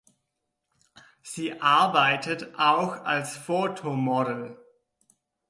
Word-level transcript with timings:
Sie 1.21 1.61
arbeitet 1.61 2.55
auch 2.57 3.05
als 3.05 3.37
Fotomodel. 3.37 4.57